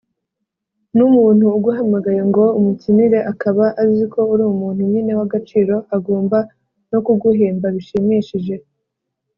n'umuntu 0.97 1.45
uguhamagaye 1.57 2.21
ngo 2.29 2.45
umukinire 2.59 3.19
akaba 3.31 3.65
aziko 3.83 4.19
uri 4.33 4.43
umuntu 4.53 4.81
nyine 4.91 5.11
w'agaciro 5.19 5.75
agomba 5.97 6.37
no 6.91 6.99
kuguhemba 7.05 7.67
bishimishije 7.75 8.55